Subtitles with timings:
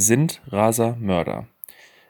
[0.00, 1.48] Sind Raser Mörder?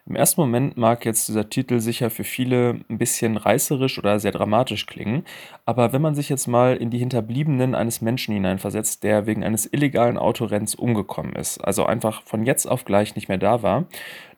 [0.05, 4.31] Im ersten Moment mag jetzt dieser Titel sicher für viele ein bisschen reißerisch oder sehr
[4.31, 5.25] dramatisch klingen,
[5.65, 9.73] aber wenn man sich jetzt mal in die Hinterbliebenen eines Menschen hineinversetzt, der wegen eines
[9.73, 13.87] illegalen Autorenns umgekommen ist, also einfach von jetzt auf gleich nicht mehr da war,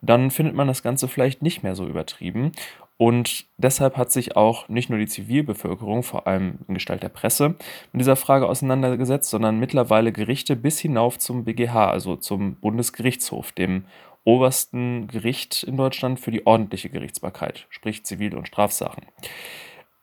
[0.01, 2.53] dann findet man das Ganze vielleicht nicht mehr so übertrieben
[3.01, 7.55] und deshalb hat sich auch nicht nur die Zivilbevölkerung, vor allem in Gestalt der Presse,
[7.93, 13.86] mit dieser Frage auseinandergesetzt, sondern mittlerweile Gerichte bis hinauf zum BGH, also zum Bundesgerichtshof, dem
[14.25, 19.07] obersten Gericht in Deutschland für die ordentliche Gerichtsbarkeit, sprich Zivil- und Strafsachen.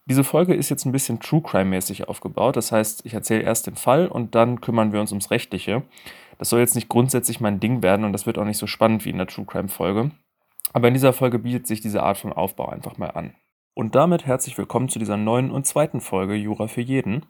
[0.05, 2.55] Diese Folge ist jetzt ein bisschen True Crime-mäßig aufgebaut.
[2.55, 5.83] Das heißt, ich erzähle erst den Fall und dann kümmern wir uns ums Rechtliche.
[6.39, 9.05] Das soll jetzt nicht grundsätzlich mein Ding werden und das wird auch nicht so spannend
[9.05, 10.09] wie in der True Crime-Folge.
[10.73, 13.35] Aber in dieser Folge bietet sich diese Art von Aufbau einfach mal an.
[13.73, 17.27] Und damit herzlich willkommen zu dieser neuen und zweiten Folge Jura für jeden.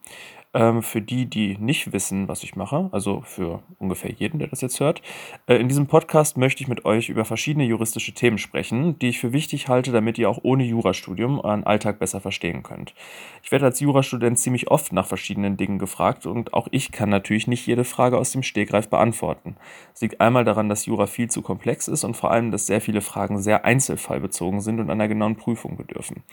[0.57, 4.61] Ähm, für die, die nicht wissen, was ich mache, also für ungefähr jeden, der das
[4.61, 5.03] jetzt hört.
[5.45, 9.20] Äh, in diesem Podcast möchte ich mit euch über verschiedene juristische Themen sprechen, die ich
[9.20, 12.95] für wichtig halte, damit ihr auch ohne Jurastudium euren Alltag besser verstehen könnt.
[13.43, 17.45] Ich werde als Jurastudent ziemlich oft nach verschiedenen Dingen gefragt und auch ich kann natürlich
[17.45, 19.57] nicht jede Frage aus dem Stegreif beantworten.
[19.93, 22.82] Es liegt einmal daran, dass Jura viel zu komplex ist und vor allem, dass sehr
[22.82, 26.23] viele Fragen sehr einzelfallbezogen sind und einer genauen Prüfung bedürfen.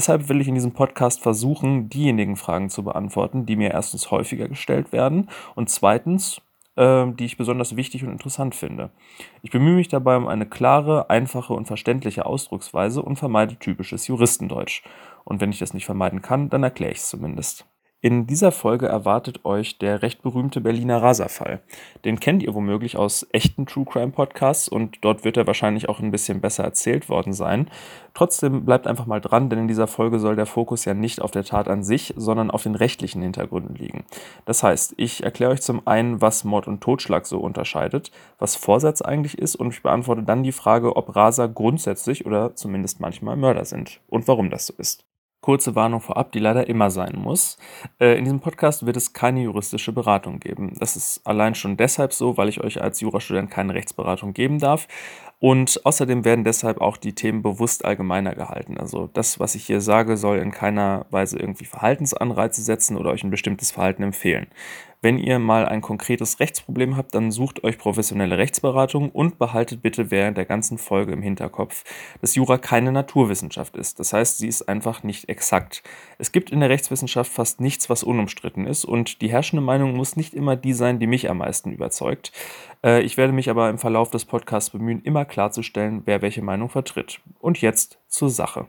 [0.00, 4.48] Deshalb will ich in diesem Podcast versuchen, diejenigen Fragen zu beantworten, die mir erstens häufiger
[4.48, 6.40] gestellt werden und zweitens,
[6.76, 8.88] äh, die ich besonders wichtig und interessant finde.
[9.42, 14.84] Ich bemühe mich dabei um eine klare, einfache und verständliche Ausdrucksweise und vermeide typisches Juristendeutsch.
[15.24, 17.66] Und wenn ich das nicht vermeiden kann, dann erkläre ich es zumindest.
[18.02, 21.60] In dieser Folge erwartet euch der recht berühmte Berliner Raserfall.
[22.06, 26.00] Den kennt ihr womöglich aus echten True Crime Podcasts und dort wird er wahrscheinlich auch
[26.00, 27.68] ein bisschen besser erzählt worden sein.
[28.14, 31.30] Trotzdem bleibt einfach mal dran, denn in dieser Folge soll der Fokus ja nicht auf
[31.30, 34.04] der Tat an sich, sondern auf den rechtlichen Hintergründen liegen.
[34.46, 39.02] Das heißt, ich erkläre euch zum einen, was Mord und Totschlag so unterscheidet, was Vorsatz
[39.02, 43.66] eigentlich ist und ich beantworte dann die Frage, ob Raser grundsätzlich oder zumindest manchmal Mörder
[43.66, 45.04] sind und warum das so ist.
[45.40, 47.56] Kurze Warnung vorab, die leider immer sein muss.
[47.98, 50.74] Äh, in diesem Podcast wird es keine juristische Beratung geben.
[50.78, 54.86] Das ist allein schon deshalb so, weil ich euch als Jurastudent keine Rechtsberatung geben darf.
[55.38, 58.76] Und außerdem werden deshalb auch die Themen bewusst allgemeiner gehalten.
[58.78, 63.24] Also das, was ich hier sage, soll in keiner Weise irgendwie Verhaltensanreize setzen oder euch
[63.24, 64.48] ein bestimmtes Verhalten empfehlen.
[65.02, 70.10] Wenn ihr mal ein konkretes Rechtsproblem habt, dann sucht euch professionelle Rechtsberatung und behaltet bitte
[70.10, 71.84] während der ganzen Folge im Hinterkopf,
[72.20, 73.98] dass Jura keine Naturwissenschaft ist.
[73.98, 75.82] Das heißt, sie ist einfach nicht exakt.
[76.18, 80.16] Es gibt in der Rechtswissenschaft fast nichts, was unumstritten ist und die herrschende Meinung muss
[80.16, 82.32] nicht immer die sein, die mich am meisten überzeugt.
[82.84, 86.68] Äh, ich werde mich aber im Verlauf des Podcasts bemühen, immer klarzustellen, wer welche Meinung
[86.68, 87.20] vertritt.
[87.38, 88.66] Und jetzt zur Sache.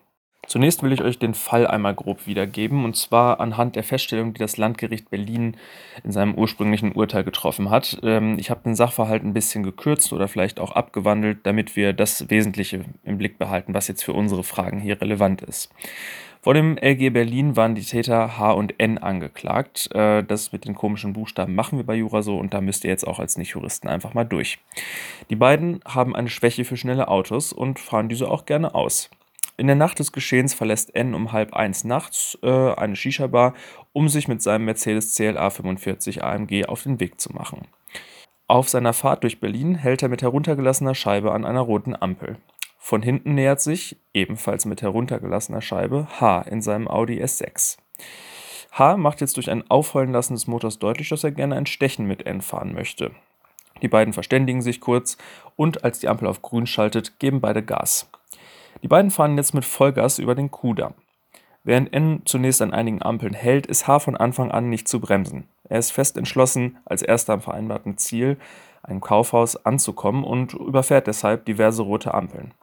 [0.47, 4.39] Zunächst will ich euch den Fall einmal grob wiedergeben, und zwar anhand der Feststellung, die
[4.39, 5.55] das Landgericht Berlin
[6.03, 7.99] in seinem ursprünglichen Urteil getroffen hat.
[8.03, 12.29] Ähm, ich habe den Sachverhalt ein bisschen gekürzt oder vielleicht auch abgewandelt, damit wir das
[12.31, 15.71] Wesentliche im Blick behalten, was jetzt für unsere Fragen hier relevant ist.
[16.41, 19.93] Vor dem LG Berlin waren die Täter H und N angeklagt.
[19.93, 22.89] Äh, das mit den komischen Buchstaben machen wir bei Jura so und da müsst ihr
[22.89, 24.57] jetzt auch als Nicht-Juristen einfach mal durch.
[25.29, 29.11] Die beiden haben eine Schwäche für schnelle Autos und fahren diese auch gerne aus.
[29.61, 33.53] In der Nacht des Geschehens verlässt N um halb eins nachts äh, eine Shisha-Bar,
[33.93, 37.67] um sich mit seinem Mercedes CLA 45 AMG auf den Weg zu machen.
[38.47, 42.37] Auf seiner Fahrt durch Berlin hält er mit heruntergelassener Scheibe an einer roten Ampel.
[42.79, 47.77] Von hinten nähert sich, ebenfalls mit heruntergelassener Scheibe, H in seinem Audi S6.
[48.71, 52.07] H macht jetzt durch ein Aufheulen lassen des Motors deutlich, dass er gerne ein Stechen
[52.07, 53.11] mit N fahren möchte.
[53.81, 55.17] Die beiden verständigen sich kurz
[55.55, 58.10] und als die Ampel auf grün schaltet, geben beide Gas.
[58.83, 60.93] Die beiden fahren jetzt mit Vollgas über den Kudamm.
[61.63, 65.47] Während N zunächst an einigen Ampeln hält, ist H von Anfang an nicht zu bremsen.
[65.69, 68.37] Er ist fest entschlossen, als erster am vereinbarten Ziel,
[68.83, 72.53] einem Kaufhaus, anzukommen und überfährt deshalb diverse rote Ampeln.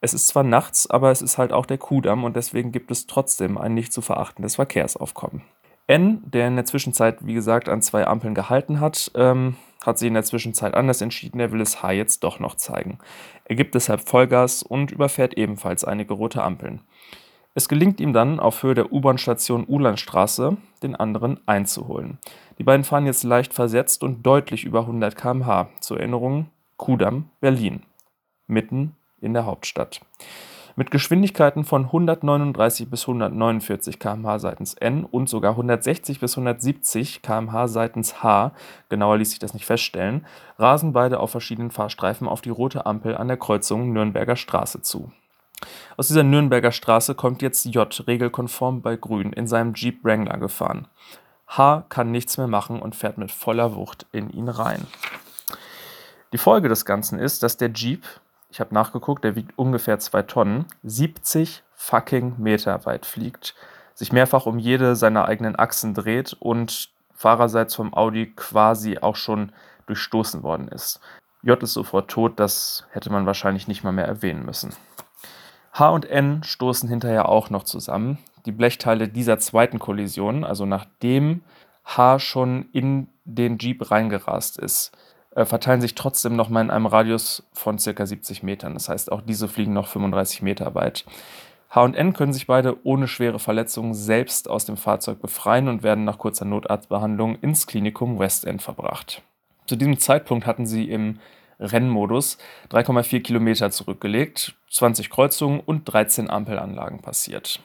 [0.00, 3.08] Es ist zwar nachts, aber es ist halt auch der Kudamm und deswegen gibt es
[3.08, 5.42] trotzdem ein nicht zu verachtendes Verkehrsaufkommen.
[5.88, 9.56] N, der in der Zwischenzeit, wie gesagt, an zwei Ampeln gehalten hat, ähm,
[9.86, 12.98] hat sich in der Zwischenzeit anders entschieden, er will es H jetzt doch noch zeigen.
[13.44, 16.80] Er gibt deshalb Vollgas und überfährt ebenfalls einige rote Ampeln.
[17.54, 22.18] Es gelingt ihm dann, auf Höhe der U-Bahn-Station Ulandstraße den anderen einzuholen.
[22.58, 25.70] Die beiden fahren jetzt leicht versetzt und deutlich über 100 km/h.
[25.80, 27.82] Zur Erinnerung, Kudamm, Berlin.
[28.46, 30.02] Mitten in der Hauptstadt.
[30.78, 37.68] Mit Geschwindigkeiten von 139 bis 149 km/h seitens N und sogar 160 bis 170 km/h
[37.68, 38.52] seitens H,
[38.90, 40.26] genauer ließ sich das nicht feststellen,
[40.58, 45.10] rasen beide auf verschiedenen Fahrstreifen auf die rote Ampel an der Kreuzung Nürnberger Straße zu.
[45.96, 50.88] Aus dieser Nürnberger Straße kommt jetzt J regelkonform bei Grün in seinem Jeep Wrangler gefahren.
[51.48, 54.86] H kann nichts mehr machen und fährt mit voller Wucht in ihn rein.
[56.34, 58.04] Die Folge des Ganzen ist, dass der Jeep,
[58.48, 63.54] ich habe nachgeguckt, der wiegt ungefähr zwei Tonnen, 70 fucking Meter weit fliegt,
[63.94, 69.52] sich mehrfach um jede seiner eigenen Achsen dreht und fahrerseits vom Audi quasi auch schon
[69.86, 71.00] durchstoßen worden ist.
[71.42, 74.74] J ist sofort tot, das hätte man wahrscheinlich nicht mal mehr erwähnen müssen.
[75.72, 78.18] H und N stoßen hinterher auch noch zusammen.
[78.46, 81.42] Die Blechteile dieser zweiten Kollision, also nachdem
[81.84, 84.92] H schon in den Jeep reingerast ist,
[85.44, 88.06] verteilen sich trotzdem noch mal in einem Radius von ca.
[88.06, 88.74] 70 Metern.
[88.74, 91.04] Das heißt, auch diese fliegen noch 35 Meter weit.
[91.68, 95.82] H und N können sich beide ohne schwere Verletzungen selbst aus dem Fahrzeug befreien und
[95.82, 99.22] werden nach kurzer Notarztbehandlung ins Klinikum West End verbracht.
[99.66, 101.18] Zu diesem Zeitpunkt hatten sie im
[101.58, 102.38] Rennmodus
[102.70, 107.60] 3,4 Kilometer zurückgelegt, 20 Kreuzungen und 13 Ampelanlagen passiert.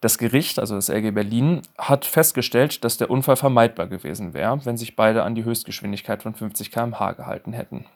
[0.00, 4.76] Das Gericht, also das LG Berlin, hat festgestellt, dass der Unfall vermeidbar gewesen wäre, wenn
[4.76, 7.86] sich beide an die Höchstgeschwindigkeit von 50 km/h gehalten hätten.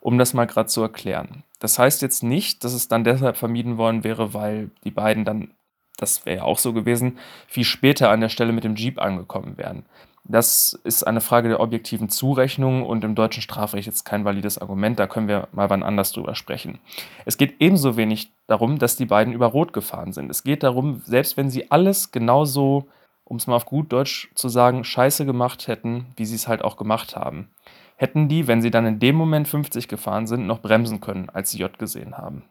[0.00, 1.42] Um das mal gerade zu erklären.
[1.58, 5.50] Das heißt jetzt nicht, dass es dann deshalb vermieden worden wäre, weil die beiden dann,
[5.96, 9.56] das wäre ja auch so gewesen, viel später an der Stelle mit dem Jeep angekommen
[9.56, 9.86] wären.
[10.26, 14.98] Das ist eine Frage der objektiven Zurechnung und im deutschen Strafrecht jetzt kein valides Argument,
[14.98, 16.78] da können wir mal wann anders drüber sprechen.
[17.26, 20.30] Es geht ebenso wenig darum, dass die beiden über Rot gefahren sind.
[20.30, 22.88] Es geht darum, selbst wenn sie alles genauso,
[23.24, 26.64] um es mal auf gut Deutsch zu sagen, scheiße gemacht hätten, wie sie es halt
[26.64, 27.50] auch gemacht haben,
[27.96, 31.50] hätten die, wenn sie dann in dem Moment 50 gefahren sind, noch bremsen können, als
[31.50, 32.44] sie J gesehen haben.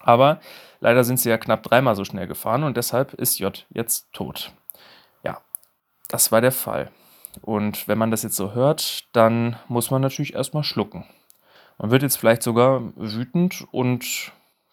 [0.00, 0.40] Aber
[0.80, 4.52] leider sind sie ja knapp dreimal so schnell gefahren und deshalb ist J jetzt tot.
[5.22, 5.40] Ja,
[6.08, 6.90] das war der Fall.
[7.42, 11.04] Und wenn man das jetzt so hört, dann muss man natürlich erstmal schlucken.
[11.78, 14.32] Man wird jetzt vielleicht sogar wütend und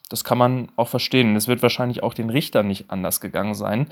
[0.10, 1.36] das kann man auch verstehen.
[1.36, 3.90] Es wird wahrscheinlich auch den Richtern nicht anders gegangen sein.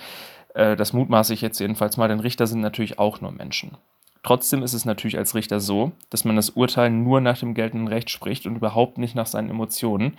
[0.53, 3.77] Äh, das mutmaße ich jetzt jedenfalls mal, denn Richter sind natürlich auch nur Menschen.
[4.23, 7.87] Trotzdem ist es natürlich als Richter so, dass man das Urteil nur nach dem geltenden
[7.87, 10.17] Recht spricht und überhaupt nicht nach seinen Emotionen.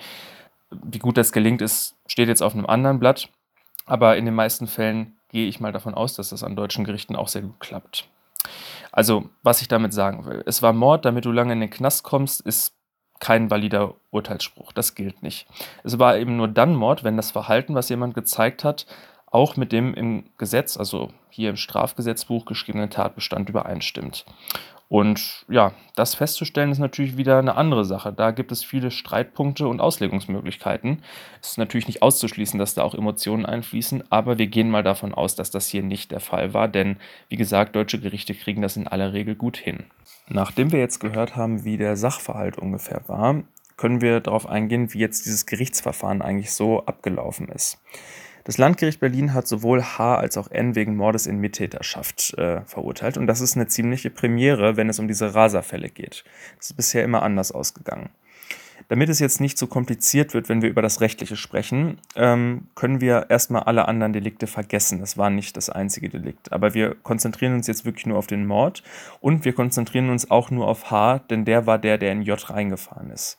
[0.71, 3.29] Wie gut das gelingt, ist, steht jetzt auf einem anderen Blatt.
[3.85, 7.17] Aber in den meisten Fällen gehe ich mal davon aus, dass das an deutschen Gerichten
[7.17, 8.09] auch sehr gut klappt.
[8.93, 12.03] Also, was ich damit sagen will, es war Mord, damit du lange in den Knast
[12.03, 12.75] kommst, ist
[13.21, 14.73] kein valider Urteilsspruch.
[14.73, 15.47] Das gilt nicht.
[15.85, 18.87] Es war eben nur dann Mord, wenn das Verhalten, was jemand gezeigt hat,
[19.27, 24.25] auch mit dem im Gesetz, also hier im Strafgesetzbuch geschriebenen Tatbestand übereinstimmt.
[24.89, 28.13] Und ja, das festzustellen ist natürlich wieder eine andere Sache.
[28.13, 31.03] Da gibt es viele Streitpunkte und Auslegungsmöglichkeiten.
[31.43, 35.13] Es ist natürlich nicht auszuschließen, dass da auch Emotionen einfließen, aber wir gehen mal davon
[35.13, 36.99] aus, dass das hier nicht der Fall war, denn
[37.29, 39.87] wie gesagt, deutsche Gerichte kriegen das in aller Regel gut hin.
[40.29, 43.43] Nachdem wir jetzt gehört haben, wie der Sachverhalt ungefähr war,
[43.77, 47.79] können wir darauf eingehen, wie jetzt dieses Gerichtsverfahren eigentlich so abgelaufen ist.
[48.47, 53.17] Das Landgericht Berlin hat sowohl H als auch N wegen Mordes in Mittäterschaft äh, verurteilt.
[53.19, 56.23] Und das ist eine ziemliche Premiere, wenn es um diese Raserfälle geht.
[56.57, 58.11] Das ist bisher immer anders ausgegangen.
[58.87, 63.01] Damit es jetzt nicht so kompliziert wird, wenn wir über das Rechtliche sprechen, ähm, können
[63.01, 65.01] wir erstmal alle anderen Delikte vergessen.
[65.01, 66.53] Das war nicht das einzige Delikt.
[66.53, 68.85] Aber wir konzentrieren uns jetzt wirklich nur auf den Mord
[69.21, 72.49] und wir konzentrieren uns auch nur auf H, denn der war der, der in J
[72.49, 73.39] reingefahren ist.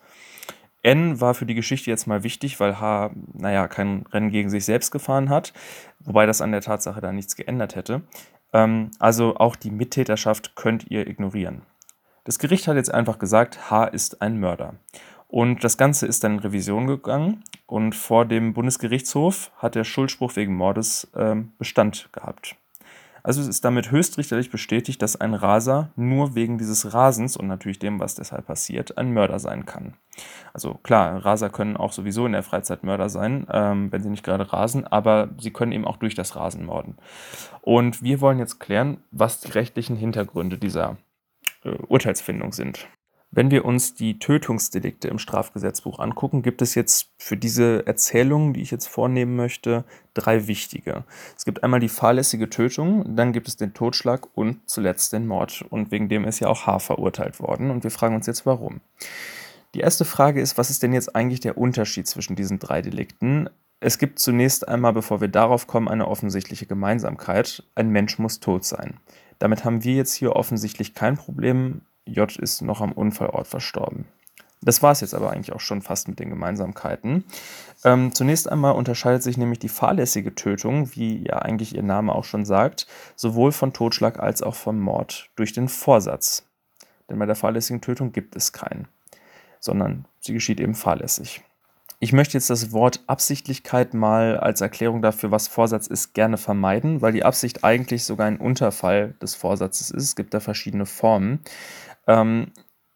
[0.88, 4.64] N war für die Geschichte jetzt mal wichtig, weil H, naja, kein Rennen gegen sich
[4.64, 5.52] selbst gefahren hat,
[6.00, 8.04] wobei das an der Tatsache da nichts geändert hätte.
[8.54, 11.64] Ähm, also auch die Mittäterschaft könnt ihr ignorieren.
[12.24, 14.76] Das Gericht hat jetzt einfach gesagt, H ist ein Mörder.
[15.28, 20.38] Und das Ganze ist dann in Revision gegangen und vor dem Bundesgerichtshof hat der Schuldspruch
[20.38, 22.56] wegen Mordes ähm, Bestand gehabt.
[23.28, 27.78] Also es ist damit höchstrichterlich bestätigt, dass ein Raser nur wegen dieses Rasens und natürlich
[27.78, 29.96] dem, was deshalb passiert, ein Mörder sein kann.
[30.54, 34.24] Also klar, Raser können auch sowieso in der Freizeit Mörder sein, ähm, wenn sie nicht
[34.24, 36.96] gerade rasen, aber sie können eben auch durch das Rasen morden.
[37.60, 40.96] Und wir wollen jetzt klären, was die rechtlichen Hintergründe dieser
[41.66, 42.88] äh, Urteilsfindung sind.
[43.30, 48.62] Wenn wir uns die Tötungsdelikte im Strafgesetzbuch angucken, gibt es jetzt für diese Erzählung, die
[48.62, 51.04] ich jetzt vornehmen möchte, drei wichtige.
[51.36, 55.66] Es gibt einmal die fahrlässige Tötung, dann gibt es den Totschlag und zuletzt den Mord.
[55.70, 57.70] Und wegen dem ist ja auch H verurteilt worden.
[57.70, 58.80] Und wir fragen uns jetzt, warum.
[59.76, 63.50] Die erste Frage ist, was ist denn jetzt eigentlich der Unterschied zwischen diesen drei Delikten?
[63.80, 67.64] Es gibt zunächst einmal, bevor wir darauf kommen, eine offensichtliche Gemeinsamkeit.
[67.76, 69.00] Ein Mensch muss tot sein.
[69.38, 71.82] Damit haben wir jetzt hier offensichtlich kein Problem.
[72.08, 74.06] J ist noch am Unfallort verstorben.
[74.62, 77.26] Das war es jetzt aber eigentlich auch schon fast mit den Gemeinsamkeiten.
[77.84, 82.24] Ähm, zunächst einmal unterscheidet sich nämlich die fahrlässige Tötung, wie ja eigentlich ihr Name auch
[82.24, 86.44] schon sagt, sowohl von Totschlag als auch vom Mord durch den Vorsatz.
[87.10, 88.88] Denn bei der fahrlässigen Tötung gibt es keinen,
[89.60, 91.44] sondern sie geschieht eben fahrlässig.
[92.00, 97.02] Ich möchte jetzt das Wort Absichtlichkeit mal als Erklärung dafür, was Vorsatz ist, gerne vermeiden,
[97.02, 100.04] weil die Absicht eigentlich sogar ein Unterfall des Vorsatzes ist.
[100.04, 101.40] Es gibt da verschiedene Formen.
[102.06, 102.52] Ähm,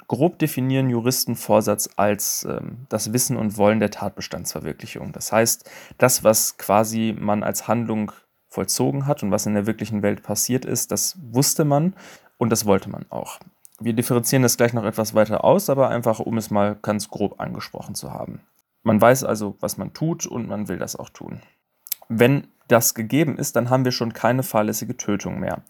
[0.08, 5.14] Grob definieren Juristen Vorsatz als ähm, das Wissen und Wollen der Tatbestandsverwirklichung.
[5.14, 8.12] Das heißt, das, was quasi man als Handlung
[8.50, 11.96] vollzogen hat und was in der wirklichen Welt passiert ist, das wusste man
[12.38, 13.40] und das wollte man auch.
[13.80, 17.40] Wir differenzieren das gleich noch etwas weiter aus, aber einfach, um es mal ganz grob
[17.40, 18.42] angesprochen zu haben.
[18.84, 21.42] Man weiß also, was man tut und man will das auch tun.
[22.10, 25.62] Wenn das gegeben ist, dann haben wir schon keine fahrlässige Tötung mehr.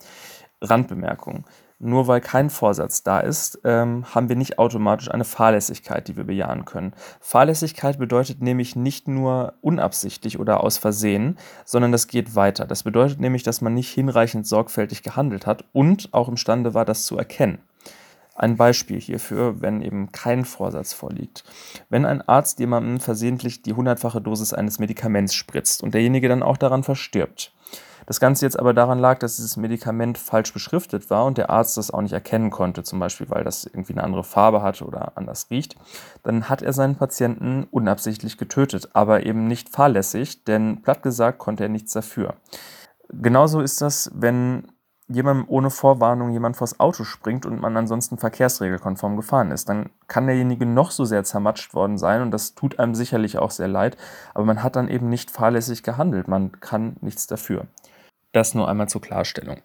[0.61, 1.45] Randbemerkung.
[1.83, 6.25] Nur weil kein Vorsatz da ist, ähm, haben wir nicht automatisch eine Fahrlässigkeit, die wir
[6.25, 6.93] bejahen können.
[7.19, 12.67] Fahrlässigkeit bedeutet nämlich nicht nur unabsichtlich oder aus Versehen, sondern das geht weiter.
[12.67, 17.05] Das bedeutet nämlich, dass man nicht hinreichend sorgfältig gehandelt hat und auch imstande war, das
[17.05, 17.57] zu erkennen.
[18.35, 21.43] Ein Beispiel hierfür, wenn eben kein Vorsatz vorliegt.
[21.89, 26.57] Wenn ein Arzt jemandem versehentlich die hundertfache Dosis eines Medikaments spritzt und derjenige dann auch
[26.57, 27.53] daran verstirbt,
[28.05, 31.77] das Ganze jetzt aber daran lag, dass dieses Medikament falsch beschriftet war und der Arzt
[31.77, 35.13] das auch nicht erkennen konnte, zum Beispiel weil das irgendwie eine andere Farbe hatte oder
[35.15, 35.75] anders riecht,
[36.23, 41.63] dann hat er seinen Patienten unabsichtlich getötet, aber eben nicht fahrlässig, denn platt gesagt konnte
[41.63, 42.35] er nichts dafür.
[43.09, 44.67] Genauso ist das, wenn
[45.13, 50.27] jemandem ohne Vorwarnung jemand vors Auto springt und man ansonsten verkehrsregelkonform gefahren ist, dann kann
[50.27, 53.97] derjenige noch so sehr zermatscht worden sein und das tut einem sicherlich auch sehr leid,
[54.33, 57.67] aber man hat dann eben nicht fahrlässig gehandelt, man kann nichts dafür.
[58.31, 59.57] Das nur einmal zur Klarstellung.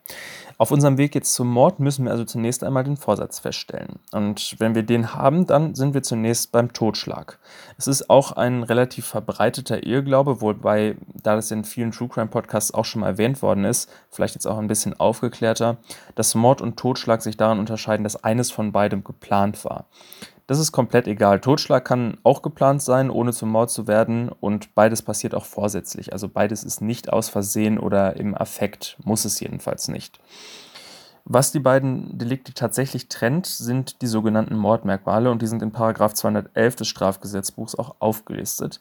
[0.59, 4.01] Auf unserem Weg jetzt zum Mord müssen wir also zunächst einmal den Vorsatz feststellen.
[4.11, 7.39] Und wenn wir den haben, dann sind wir zunächst beim Totschlag.
[7.79, 12.75] Es ist auch ein relativ verbreiteter Irrglaube, wobei, da das in vielen True Crime Podcasts
[12.75, 15.77] auch schon mal erwähnt worden ist, vielleicht jetzt auch ein bisschen aufgeklärter,
[16.15, 19.85] dass Mord und Totschlag sich daran unterscheiden, dass eines von beidem geplant war.
[20.47, 21.41] Das ist komplett egal.
[21.41, 24.29] Totschlag kann auch geplant sein, ohne zum Mord zu werden.
[24.29, 26.13] Und beides passiert auch vorsätzlich.
[26.13, 30.21] Also beides ist nicht aus Versehen oder im Affekt, muss es jedenfalls nicht.
[31.29, 36.15] Was die beiden Delikte tatsächlich trennt, sind die sogenannten Mordmerkmale und die sind in Paragraph
[36.15, 38.79] 211 des Strafgesetzbuchs auch aufgelistet.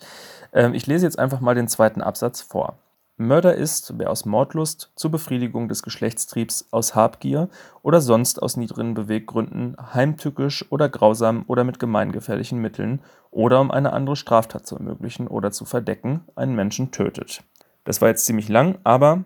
[0.53, 2.77] Ähm, ich lese jetzt einfach mal den zweiten Absatz vor.
[3.17, 7.47] Mörder ist, wer aus Mordlust, zur Befriedigung des Geschlechtstriebs, aus Habgier
[7.81, 13.93] oder sonst aus niedrigen Beweggründen heimtückisch oder grausam oder mit gemeingefährlichen Mitteln oder um eine
[13.93, 17.41] andere Straftat zu ermöglichen oder zu verdecken, einen Menschen tötet.
[17.85, 19.23] Das war jetzt ziemlich lang, aber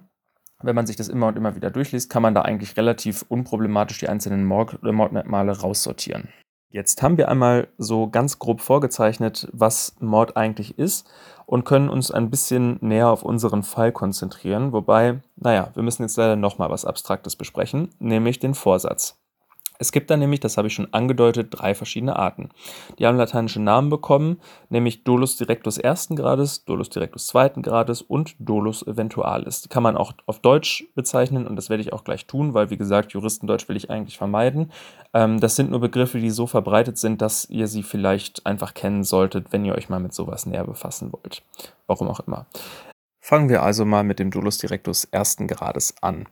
[0.61, 3.97] wenn man sich das immer und immer wieder durchliest, kann man da eigentlich relativ unproblematisch
[3.97, 6.27] die einzelnen Mord Mordmerkmale raussortieren.
[6.71, 11.09] Jetzt haben wir einmal so ganz grob vorgezeichnet, was Mord eigentlich ist
[11.47, 14.71] und können uns ein bisschen näher auf unseren Fall konzentrieren.
[14.71, 19.17] Wobei, naja, wir müssen jetzt leider nochmal was Abstraktes besprechen, nämlich den Vorsatz.
[19.81, 22.49] Es gibt da nämlich, das habe ich schon angedeutet, drei verschiedene Arten.
[22.99, 28.35] Die haben lateinische Namen bekommen, nämlich Dolus directus ersten Grades, Dolus directus zweiten Grades und
[28.39, 29.61] Dolus eventualis.
[29.61, 32.69] Die kann man auch auf Deutsch bezeichnen und das werde ich auch gleich tun, weil
[32.69, 34.73] wie gesagt, Juristendeutsch will ich eigentlich vermeiden.
[35.13, 39.05] Ähm, das sind nur Begriffe, die so verbreitet sind, dass ihr sie vielleicht einfach kennen
[39.05, 41.41] solltet, wenn ihr euch mal mit sowas näher befassen wollt.
[41.87, 42.47] Warum auch immer.
[43.21, 46.27] Fangen wir also mal mit dem Dolus directus ersten Grades an.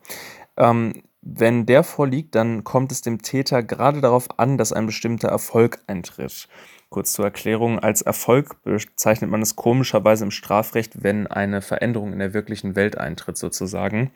[0.57, 5.29] Ähm, wenn der vorliegt, dann kommt es dem Täter gerade darauf an, dass ein bestimmter
[5.29, 6.47] Erfolg eintritt.
[6.89, 12.19] Kurz zur Erklärung, als Erfolg bezeichnet man es komischerweise im Strafrecht, wenn eine Veränderung in
[12.19, 14.11] der wirklichen Welt eintritt sozusagen.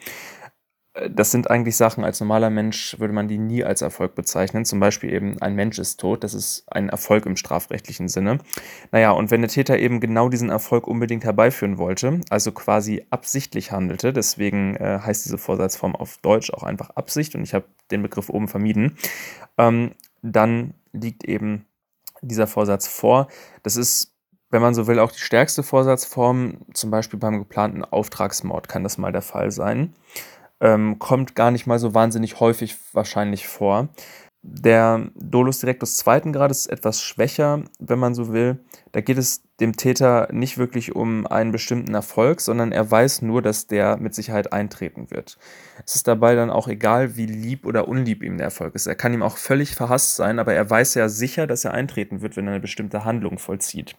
[0.93, 4.65] Äh, das sind eigentlich Sachen, als normaler Mensch würde man die nie als Erfolg bezeichnen.
[4.65, 8.39] Zum Beispiel eben, ein Mensch ist tot, das ist ein Erfolg im strafrechtlichen Sinne.
[8.91, 13.71] Naja, und wenn der Täter eben genau diesen Erfolg unbedingt herbeiführen wollte, also quasi absichtlich
[13.71, 18.01] handelte, deswegen äh, heißt diese Vorsatzform auf Deutsch auch einfach Absicht und ich habe den
[18.01, 18.97] Begriff oben vermieden,
[19.57, 21.65] ähm, dann liegt eben
[22.21, 23.27] dieser Vorsatz vor.
[23.63, 24.09] Das ist
[24.53, 28.97] wenn man so will, auch die stärkste Vorsatzform, zum Beispiel beim geplanten Auftragsmord kann das
[28.97, 29.93] mal der Fall sein
[30.61, 33.89] ähm, kommt gar nicht mal so wahnsinnig häufig wahrscheinlich vor.
[34.43, 38.57] Der Dolus Directus zweiten Grades ist etwas schwächer, wenn man so will.
[38.91, 43.43] Da geht es dem Täter nicht wirklich um einen bestimmten Erfolg, sondern er weiß nur,
[43.43, 45.37] dass der mit Sicherheit eintreten wird.
[45.85, 48.87] Es ist dabei dann auch egal, wie lieb oder unlieb ihm der Erfolg ist.
[48.87, 52.21] Er kann ihm auch völlig verhasst sein, aber er weiß ja sicher, dass er eintreten
[52.21, 53.95] wird, wenn er eine bestimmte Handlung vollzieht.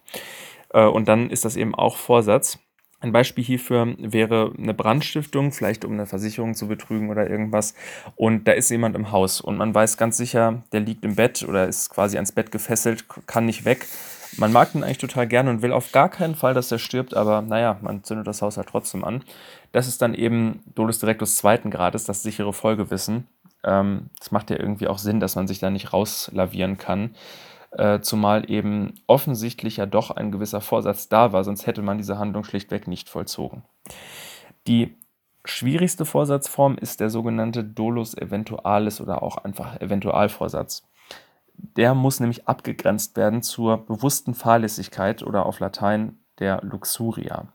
[0.73, 2.59] Äh, und dann ist das eben auch Vorsatz.
[3.03, 7.75] Ein Beispiel hierfür wäre eine Brandstiftung, vielleicht um eine Versicherung zu betrügen oder irgendwas.
[8.15, 11.43] Und da ist jemand im Haus und man weiß ganz sicher, der liegt im Bett
[11.45, 13.85] oder ist quasi ans Bett gefesselt, kann nicht weg.
[14.37, 17.13] Man mag ihn eigentlich total gerne und will auf gar keinen Fall, dass er stirbt,
[17.13, 19.21] aber naja, man zündet das Haus halt trotzdem an.
[19.73, 23.27] Das ist dann eben Dolus Directus zweiten Grades, das sichere Folgewissen.
[23.65, 27.15] Ähm, macht ja irgendwie auch Sinn, dass man sich da nicht rauslavieren kann
[27.77, 32.17] äh, zumal eben offensichtlich ja doch ein gewisser Vorsatz da war, sonst hätte man diese
[32.17, 33.63] Handlung schlichtweg nicht vollzogen.
[34.67, 34.95] Die
[35.45, 40.87] schwierigste Vorsatzform ist der sogenannte Dolus Eventualis oder auch einfach Eventualvorsatz.
[41.55, 47.47] der muss nämlich abgegrenzt werden zur bewussten Fahrlässigkeit oder auf Latein der Luxuria.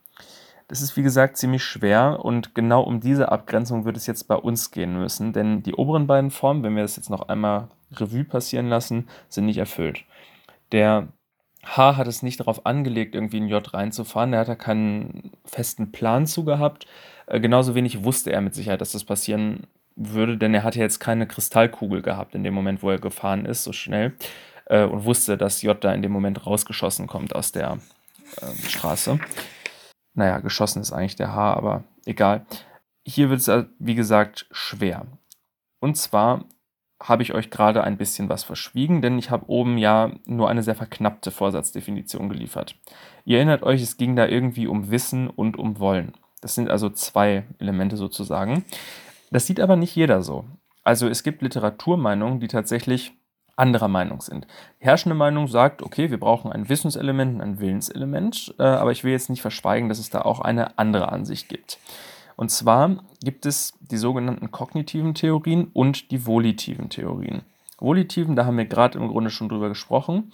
[0.69, 4.37] Das ist wie gesagt ziemlich schwer und genau um diese Abgrenzung wird es jetzt bei
[4.37, 8.25] uns gehen müssen, denn die oberen beiden Formen, wenn wir das jetzt noch einmal Revue
[8.25, 10.05] passieren lassen, sind nicht erfüllt.
[10.73, 11.09] Der
[11.65, 14.31] H hat es nicht darauf angelegt, irgendwie in J reinzufahren.
[14.31, 16.87] Der hat da keinen festen Plan zu gehabt.
[17.27, 19.67] Äh, genauso wenig wusste er mit Sicherheit, dass das passieren
[19.97, 23.65] würde, denn er hatte jetzt keine Kristallkugel gehabt in dem Moment, wo er gefahren ist,
[23.65, 24.15] so schnell.
[24.67, 27.79] Äh, und wusste, dass J da in dem Moment rausgeschossen kommt aus der
[28.41, 29.19] äh, Straße.
[30.15, 32.47] Naja, geschossen ist eigentlich der H, aber egal.
[33.05, 35.07] Hier wird es, wie gesagt, schwer.
[35.81, 36.45] Und zwar
[37.01, 40.63] habe ich euch gerade ein bisschen was verschwiegen, denn ich habe oben ja nur eine
[40.63, 42.77] sehr verknappte Vorsatzdefinition geliefert.
[43.25, 46.13] Ihr erinnert euch, es ging da irgendwie um Wissen und um Wollen.
[46.41, 48.65] Das sind also zwei Elemente sozusagen.
[49.31, 50.45] Das sieht aber nicht jeder so.
[50.83, 53.13] Also es gibt Literaturmeinungen, die tatsächlich
[53.57, 54.47] anderer Meinung sind.
[54.81, 59.05] Die herrschende Meinung sagt, okay, wir brauchen ein Wissenselement und ein Willenselement, äh, aber ich
[59.05, 61.79] will jetzt nicht verschweigen, dass es da auch eine andere Ansicht gibt.
[62.39, 67.43] Und zwar gibt es die sogenannten kognitiven Theorien und die volitiven Theorien.
[67.81, 70.33] Volitiven, da haben wir gerade im Grunde schon drüber gesprochen.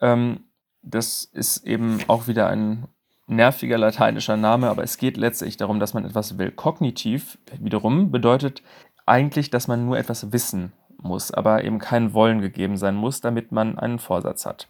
[0.00, 0.44] Ähm,
[0.80, 2.88] das ist eben auch wieder ein
[3.26, 6.50] nerviger lateinischer Name, aber es geht letztlich darum, dass man etwas will.
[6.52, 8.62] Kognitiv wiederum bedeutet
[9.04, 13.52] eigentlich, dass man nur etwas wissen muss, aber eben kein Wollen gegeben sein muss, damit
[13.52, 14.68] man einen Vorsatz hat.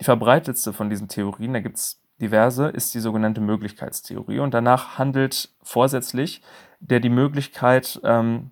[0.00, 4.98] Die verbreitetste von diesen Theorien, da gibt es diverse, ist die sogenannte Möglichkeitstheorie und danach
[4.98, 6.42] handelt vorsätzlich
[6.80, 8.50] der die Möglichkeit ähm,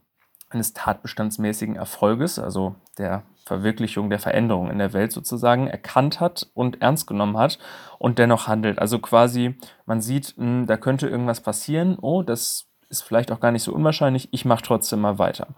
[0.48, 6.80] eines tatbestandsmäßigen Erfolges, also der Verwirklichung der Veränderung in der Welt sozusagen, erkannt hat und
[6.80, 7.58] ernst genommen hat
[7.98, 8.78] und dennoch handelt.
[8.78, 13.40] Also quasi, man sieht, mh, hm, da könnte irgendwas passieren, oh, das ist vielleicht auch
[13.40, 15.48] gar nicht so unwahrscheinlich, ich mache trotzdem mal weiter.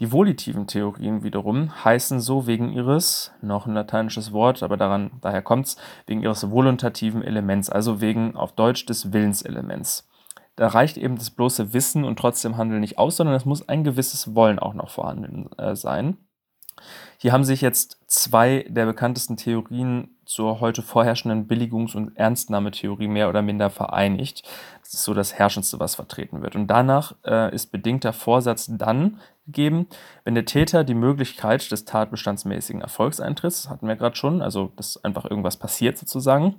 [0.00, 5.42] Die volitiven Theorien wiederum heißen so wegen ihres, noch ein lateinisches Wort, aber daran, daher
[5.42, 10.08] kommt es, wegen ihres voluntativen Elements, also wegen auf Deutsch des Willenselements.
[10.54, 13.84] Da reicht eben das bloße Wissen und trotzdem Handeln nicht aus, sondern es muss ein
[13.84, 16.16] gewisses Wollen auch noch vorhanden äh, sein.
[17.18, 23.30] Hier haben sich jetzt zwei der bekanntesten Theorien zur heute vorherrschenden Billigungs- und Ernstnahmetheorie mehr
[23.30, 24.42] oder minder vereinigt.
[24.82, 26.54] Das ist so das Herrschendste, was vertreten wird.
[26.54, 29.86] Und danach äh, ist bedingter Vorsatz dann gegeben,
[30.24, 35.24] wenn der Täter die Möglichkeit des tatbestandsmäßigen Erfolgseintritts, hatten wir gerade schon, also dass einfach
[35.24, 36.56] irgendwas passiert sozusagen,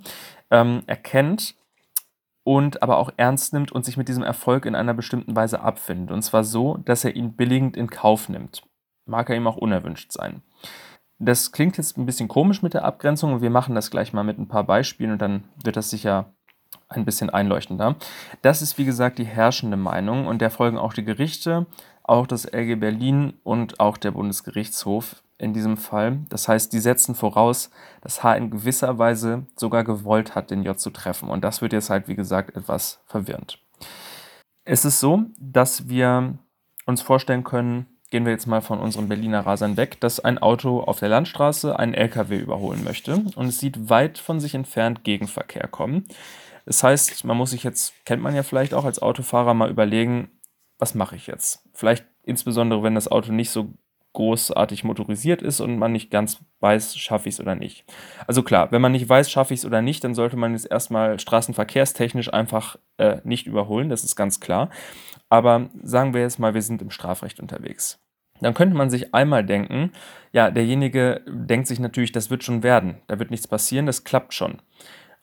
[0.50, 1.54] ähm, erkennt
[2.42, 6.10] und aber auch ernst nimmt und sich mit diesem Erfolg in einer bestimmten Weise abfindet.
[6.10, 8.64] Und zwar so, dass er ihn billigend in Kauf nimmt
[9.10, 10.42] mag er ihm auch unerwünscht sein.
[11.22, 14.24] Das klingt jetzt ein bisschen komisch mit der Abgrenzung und wir machen das gleich mal
[14.24, 16.32] mit ein paar Beispielen und dann wird das sicher
[16.88, 17.96] ein bisschen einleuchtender.
[18.40, 21.66] Das ist wie gesagt die herrschende Meinung und der folgen auch die Gerichte,
[22.02, 26.20] auch das LG Berlin und auch der Bundesgerichtshof in diesem Fall.
[26.30, 30.80] Das heißt, die setzen voraus, dass H in gewisser Weise sogar gewollt hat, den J
[30.80, 31.28] zu treffen.
[31.28, 33.58] Und das wird jetzt halt, wie gesagt, etwas verwirrend.
[34.64, 36.38] Es ist so, dass wir
[36.86, 40.80] uns vorstellen können, gehen wir jetzt mal von unseren Berliner Rasern weg, dass ein Auto
[40.80, 45.68] auf der Landstraße einen LKW überholen möchte und es sieht weit von sich entfernt Gegenverkehr
[45.68, 46.06] kommen.
[46.66, 50.30] Das heißt, man muss sich jetzt, kennt man ja vielleicht auch als Autofahrer, mal überlegen,
[50.78, 51.62] was mache ich jetzt?
[51.72, 53.72] Vielleicht insbesondere, wenn das Auto nicht so
[54.12, 57.84] großartig motorisiert ist und man nicht ganz weiß, schaffe ich es oder nicht.
[58.26, 60.70] Also klar, wenn man nicht weiß, schaffe ich es oder nicht, dann sollte man jetzt
[60.70, 64.70] erstmal straßenverkehrstechnisch einfach äh, nicht überholen, das ist ganz klar.
[65.30, 67.98] Aber sagen wir jetzt mal, wir sind im Strafrecht unterwegs.
[68.40, 69.92] Dann könnte man sich einmal denken,
[70.32, 74.34] ja, derjenige denkt sich natürlich, das wird schon werden, da wird nichts passieren, das klappt
[74.34, 74.60] schon.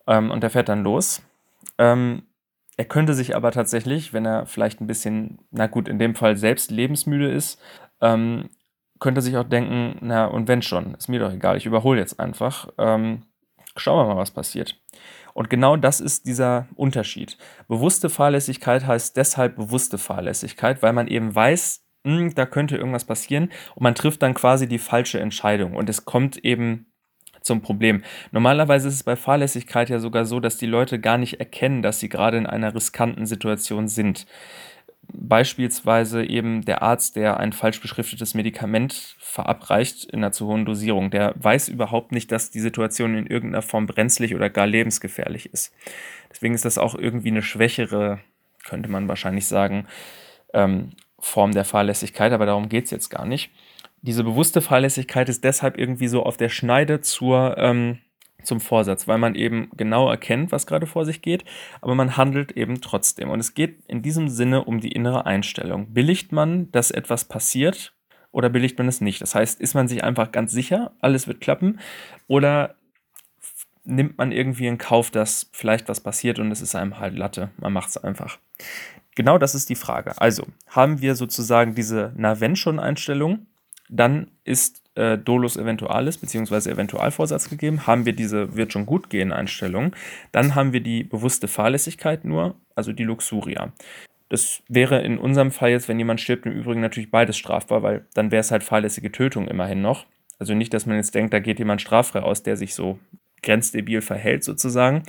[0.08, 1.22] Ähm, und der fährt dann los.
[1.78, 2.24] Ähm,
[2.78, 6.38] er könnte sich aber tatsächlich, wenn er vielleicht ein bisschen, na gut, in dem Fall
[6.38, 7.60] selbst lebensmüde ist,
[8.02, 8.50] ähm,
[9.00, 12.20] könnte sich auch denken, na und wenn schon, ist mir doch egal, ich überhole jetzt
[12.20, 12.70] einfach.
[12.78, 13.24] Ähm,
[13.76, 14.80] schauen wir mal, was passiert.
[15.38, 17.38] Und genau das ist dieser Unterschied.
[17.68, 23.06] Bewusste Fahrlässigkeit heißt deshalb bewusste Fahrlässigkeit, weil man eben weiß, mh, hm, da könnte irgendwas
[23.06, 26.88] passieren und man trifft dann quasi die falsche Entscheidung und es kommt eben
[27.44, 28.02] zum Problem.
[28.32, 32.00] Normalerweise ist es bei Fahrlässigkeit ja sogar so, dass die Leute gar nicht erkennen, dass
[32.00, 34.26] sie gerade in einer riskanten Situation sind.
[35.14, 41.12] Beispielsweise eben der Arzt, der ein falsch beschriftetes Medikament verabreicht in einer zu hohen Dosierung,
[41.12, 45.74] der weiß überhaupt nicht, dass die Situation in irgendeiner Form brenzlig oder gar lebensgefährlich ist.
[46.30, 48.20] Deswegen ist das auch irgendwie eine schwächere,
[48.66, 49.88] könnte man wahrscheinlich sagen,
[50.54, 53.52] ähm, Form der Fahrlässigkeit, aber darum geht es jetzt gar nicht.
[54.02, 58.00] Diese bewusste Fahrlässigkeit ist deshalb irgendwie so auf der Schneide zur ähm,
[58.48, 61.46] zum Vorsatz, weil man eben genau erkennt, was gerade vor sich geht,
[61.82, 63.30] aber man handelt eben trotzdem.
[63.30, 65.94] Und es geht in diesem Sinne um die innere Einstellung.
[65.94, 67.94] Billigt man, dass etwas passiert
[68.32, 69.22] oder billigt man es nicht?
[69.22, 71.80] Das heißt, ist man sich einfach ganz sicher, alles wird klappen
[72.28, 72.76] oder
[73.84, 77.52] nimmt man irgendwie in Kauf, dass vielleicht was passiert und es ist einem halt Latte.
[77.58, 78.38] Man macht es einfach.
[79.16, 80.20] Genau das ist die Frage.
[80.22, 83.48] Also haben wir sozusagen diese Na-Wenn-Schon-Einstellung,
[83.90, 86.72] dann ist äh, Dolus Eventualis bzw.
[86.72, 89.96] Eventualvorsatz gegeben, haben wir diese wird schon gut gehen Einstellung,
[90.32, 93.72] dann haben wir die bewusste Fahrlässigkeit nur, also die Luxuria.
[94.30, 98.06] Das wäre in unserem Fall jetzt, wenn jemand stirbt, im Übrigen natürlich beides strafbar, weil
[98.14, 100.06] dann wäre es halt fahrlässige Tötung immerhin noch.
[100.40, 103.00] Also nicht, dass man jetzt denkt, da geht jemand straffrei aus, der sich so
[103.42, 105.04] grenzdebil verhält sozusagen.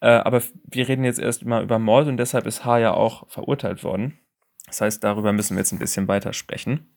[0.00, 3.28] Äh, aber wir reden jetzt erst mal über Mord und deshalb ist H ja auch
[3.28, 4.18] verurteilt worden.
[4.66, 6.94] Das heißt, darüber müssen wir jetzt ein bisschen weiter sprechen.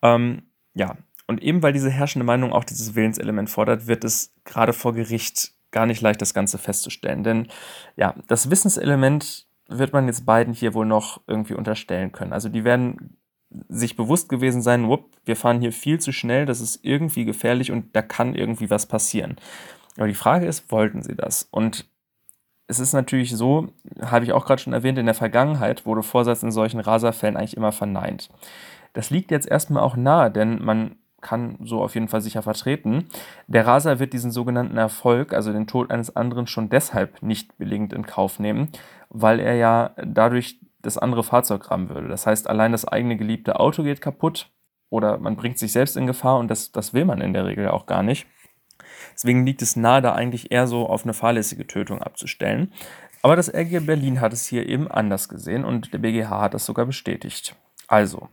[0.00, 4.72] Ähm, ja, und eben weil diese herrschende Meinung auch dieses Willenselement fordert, wird es gerade
[4.72, 7.24] vor Gericht gar nicht leicht, das Ganze festzustellen.
[7.24, 7.48] Denn
[7.96, 12.32] ja, das Wissenselement wird man jetzt beiden hier wohl noch irgendwie unterstellen können.
[12.32, 13.16] Also die werden
[13.68, 17.70] sich bewusst gewesen sein, whoop, wir fahren hier viel zu schnell, das ist irgendwie gefährlich
[17.70, 19.36] und da kann irgendwie was passieren.
[19.96, 21.48] Aber die Frage ist, wollten sie das?
[21.50, 21.86] Und
[22.66, 23.68] es ist natürlich so,
[24.00, 27.56] habe ich auch gerade schon erwähnt, in der Vergangenheit wurde Vorsatz in solchen Raserfällen eigentlich
[27.56, 28.30] immer verneint.
[28.94, 33.08] Das liegt jetzt erstmal auch nahe, denn man kann so auf jeden Fall sicher vertreten.
[33.46, 37.92] Der Raser wird diesen sogenannten Erfolg, also den Tod eines anderen, schon deshalb nicht billigend
[37.92, 38.68] in Kauf nehmen,
[39.08, 42.08] weil er ja dadurch das andere Fahrzeug rammen würde.
[42.08, 44.50] Das heißt, allein das eigene geliebte Auto geht kaputt
[44.90, 47.68] oder man bringt sich selbst in Gefahr und das, das will man in der Regel
[47.68, 48.26] auch gar nicht.
[49.14, 52.72] Deswegen liegt es nahe, da eigentlich eher so auf eine fahrlässige Tötung abzustellen.
[53.22, 56.66] Aber das RG Berlin hat es hier eben anders gesehen und der BGH hat das
[56.66, 57.54] sogar bestätigt.
[57.86, 58.28] Also,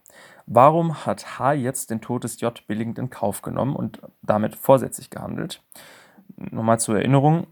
[0.50, 5.10] warum hat H jetzt den Tod des J billigend in Kauf genommen und damit vorsätzlich
[5.10, 5.64] gehandelt?
[6.36, 7.48] Nochmal zur Erinnerung,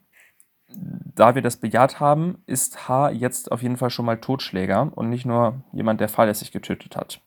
[0.69, 5.09] da wir das bejaht haben, ist H jetzt auf jeden Fall schon mal Totschläger und
[5.09, 7.21] nicht nur jemand, der fahrlässig getötet hat.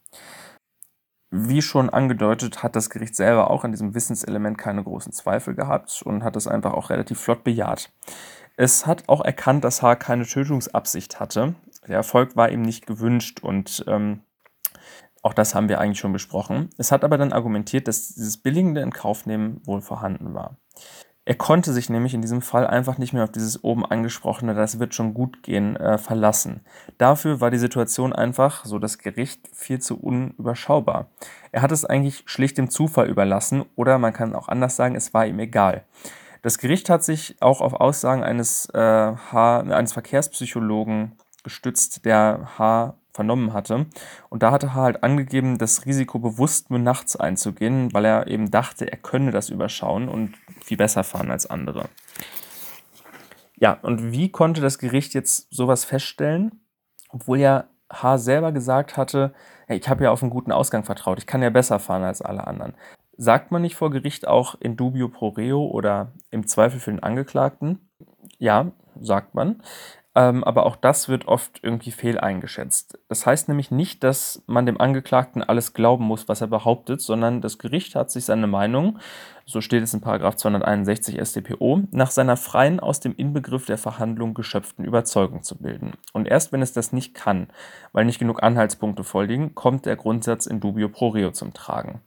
[1.30, 6.02] Wie schon angedeutet, hat das Gericht selber auch an diesem Wissenselement keine großen Zweifel gehabt
[6.04, 7.92] und hat es einfach auch relativ flott bejaht.
[8.56, 11.54] Es hat auch erkannt, dass H keine Tötungsabsicht hatte.
[11.86, 14.22] Der Erfolg war ihm nicht gewünscht und ähm,
[15.22, 16.70] auch das haben wir eigentlich schon besprochen.
[16.78, 20.56] Es hat aber dann argumentiert, dass dieses billigende Inkaufnehmen wohl vorhanden war.
[21.26, 24.80] Er konnte sich nämlich in diesem Fall einfach nicht mehr auf dieses oben angesprochene, das
[24.80, 26.62] wird schon gut gehen, äh, verlassen.
[26.96, 31.10] Dafür war die Situation einfach, so das Gericht, viel zu unüberschaubar.
[31.52, 35.12] Er hat es eigentlich schlicht dem Zufall überlassen oder man kann auch anders sagen, es
[35.12, 35.84] war ihm egal.
[36.42, 41.12] Das Gericht hat sich auch auf Aussagen eines, äh, H, eines Verkehrspsychologen
[41.44, 43.84] gestützt, der H vernommen hatte.
[44.30, 48.50] Und da hatte H halt angegeben, das Risiko bewusst nur nachts einzugehen, weil er eben
[48.50, 51.90] dachte, er könne das überschauen und viel besser fahren als andere.
[53.58, 56.62] Ja, und wie konnte das Gericht jetzt sowas feststellen,
[57.10, 59.34] obwohl ja H selber gesagt hatte,
[59.66, 62.22] hey, ich habe ja auf einen guten Ausgang vertraut, ich kann ja besser fahren als
[62.22, 62.72] alle anderen.
[63.18, 67.02] Sagt man nicht vor Gericht auch in dubio pro reo oder im Zweifel für den
[67.02, 67.90] Angeklagten?
[68.38, 69.62] Ja, sagt man.
[70.16, 72.98] Ähm, aber auch das wird oft irgendwie fehl eingeschätzt.
[73.08, 77.40] Das heißt nämlich nicht, dass man dem Angeklagten alles glauben muss, was er behauptet, sondern
[77.40, 78.98] das Gericht hat sich seine Meinung,
[79.46, 84.84] so steht es in 261 StPO, nach seiner freien, aus dem Inbegriff der Verhandlung geschöpften
[84.84, 85.92] Überzeugung zu bilden.
[86.12, 87.48] Und erst wenn es das nicht kann,
[87.92, 92.00] weil nicht genug Anhaltspunkte vorliegen, kommt der Grundsatz in dubio pro reo zum Tragen.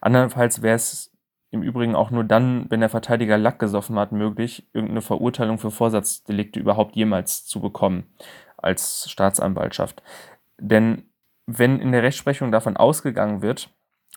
[0.00, 1.13] Andernfalls wäre es
[1.54, 5.70] im Übrigen auch nur dann, wenn der Verteidiger Lack gesoffen hat, möglich, irgendeine Verurteilung für
[5.70, 8.04] Vorsatzdelikte überhaupt jemals zu bekommen
[8.56, 10.02] als Staatsanwaltschaft.
[10.58, 11.04] Denn
[11.46, 13.70] wenn in der Rechtsprechung davon ausgegangen wird,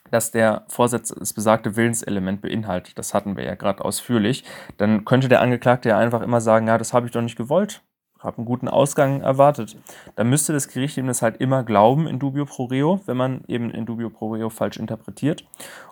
[0.10, 4.44] dass der Vorsatz das besagte Willenselement beinhaltet, das hatten wir ja gerade ausführlich,
[4.78, 7.84] dann könnte der Angeklagte ja einfach immer sagen, ja, das habe ich doch nicht gewollt,
[8.20, 9.78] habe einen guten Ausgang erwartet.
[10.16, 13.44] Dann müsste das Gericht ihm das halt immer glauben in dubio pro reo, wenn man
[13.48, 15.46] eben in dubio pro reo falsch interpretiert.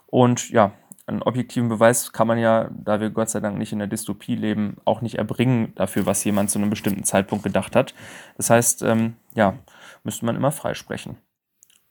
[0.07, 0.71] Und ja,
[1.07, 4.35] einen objektiven Beweis kann man ja, da wir Gott sei Dank nicht in der Dystopie
[4.35, 7.93] leben, auch nicht erbringen dafür, was jemand zu einem bestimmten Zeitpunkt gedacht hat.
[8.37, 9.59] Das heißt, ähm, ja,
[10.03, 11.17] müsste man immer freisprechen.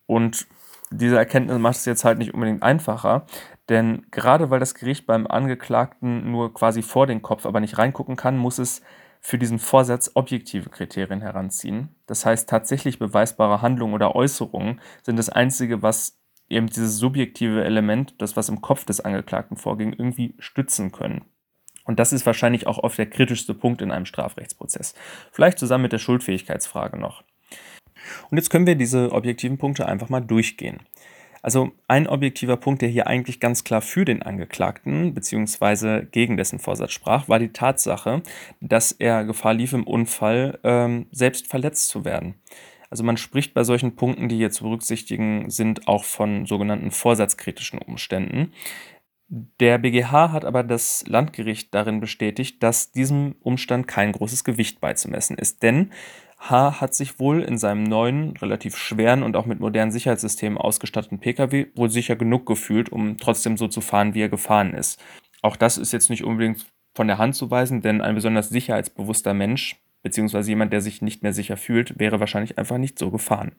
[0.06, 0.46] Und
[0.90, 3.26] diese Erkenntnis macht es jetzt halt nicht unbedingt einfacher,
[3.68, 8.16] denn gerade weil das Gericht beim Angeklagten nur quasi vor den Kopf, aber nicht reingucken
[8.16, 8.82] kann, muss es
[9.20, 11.94] für diesen Vorsatz objektive Kriterien heranziehen.
[12.06, 16.18] Das heißt, tatsächlich beweisbare Handlungen oder Äußerungen sind das Einzige, was
[16.54, 21.24] eben dieses subjektive Element, das was im Kopf des Angeklagten vorging, irgendwie stützen können.
[21.84, 24.94] Und das ist wahrscheinlich auch oft der kritischste Punkt in einem Strafrechtsprozess.
[25.32, 27.22] Vielleicht zusammen mit der Schuldfähigkeitsfrage noch.
[28.30, 30.80] Und jetzt können wir diese objektiven Punkte einfach mal durchgehen.
[31.42, 36.06] Also ein objektiver Punkt, der hier eigentlich ganz klar für den Angeklagten bzw.
[36.10, 38.22] gegen dessen Vorsatz sprach, war die Tatsache,
[38.62, 42.36] dass er Gefahr lief, im Unfall ähm, selbst verletzt zu werden.
[42.90, 47.78] Also man spricht bei solchen Punkten, die hier zu berücksichtigen sind, auch von sogenannten vorsatzkritischen
[47.78, 48.52] Umständen.
[49.28, 55.38] Der BGH hat aber das Landgericht darin bestätigt, dass diesem Umstand kein großes Gewicht beizumessen
[55.38, 55.90] ist, denn
[56.38, 56.80] H.
[56.80, 61.68] hat sich wohl in seinem neuen, relativ schweren und auch mit modernen Sicherheitssystemen ausgestatteten Pkw
[61.74, 65.02] wohl sicher genug gefühlt, um trotzdem so zu fahren, wie er gefahren ist.
[65.40, 69.32] Auch das ist jetzt nicht unbedingt von der Hand zu weisen, denn ein besonders sicherheitsbewusster
[69.32, 73.56] Mensch, beziehungsweise jemand, der sich nicht mehr sicher fühlt, wäre wahrscheinlich einfach nicht so gefahren.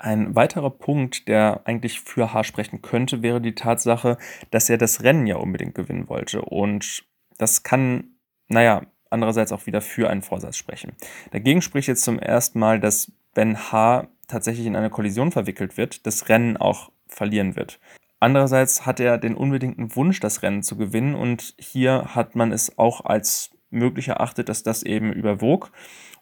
[0.00, 4.16] Ein weiterer Punkt, der eigentlich für H sprechen könnte, wäre die Tatsache,
[4.50, 6.40] dass er das Rennen ja unbedingt gewinnen wollte.
[6.42, 7.04] Und
[7.36, 8.14] das kann,
[8.48, 10.92] naja, andererseits auch wieder für einen Vorsatz sprechen.
[11.32, 16.06] Dagegen spricht jetzt zum ersten Mal, dass wenn H tatsächlich in eine Kollision verwickelt wird,
[16.06, 17.78] das Rennen auch verlieren wird.
[18.20, 22.78] Andererseits hat er den unbedingten Wunsch, das Rennen zu gewinnen und hier hat man es
[22.78, 25.70] auch als möglich erachtet, dass das eben überwog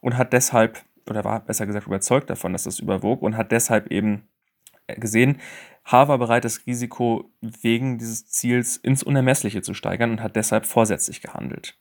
[0.00, 3.90] und hat deshalb, oder war besser gesagt überzeugt davon, dass das überwog und hat deshalb
[3.90, 4.28] eben
[4.88, 5.40] gesehen,
[5.84, 10.66] H war bereit, das Risiko wegen dieses Ziels ins Unermessliche zu steigern und hat deshalb
[10.66, 11.78] vorsätzlich gehandelt.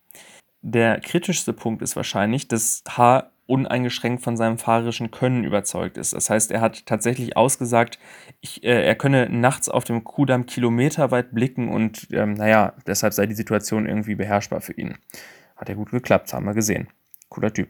[0.61, 6.13] Der kritischste Punkt ist wahrscheinlich, dass H uneingeschränkt von seinem fahrerischen Können überzeugt ist.
[6.13, 7.99] Das heißt, er hat tatsächlich ausgesagt,
[8.41, 13.27] ich, äh, er könne nachts auf dem Kudamm kilometerweit blicken und ähm, naja, deshalb sei
[13.27, 14.97] die Situation irgendwie beherrschbar für ihn.
[15.55, 16.87] Hat ja gut geklappt, haben wir gesehen.
[17.29, 17.69] Cooler Typ.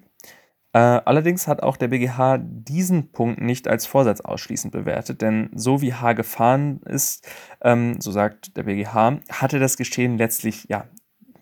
[0.73, 5.81] Äh, allerdings hat auch der BGH diesen Punkt nicht als Vorsatz ausschließend bewertet, denn so
[5.81, 7.25] wie H gefahren ist,
[7.61, 10.85] ähm, so sagt der BGH, hatte das Geschehen letztlich ja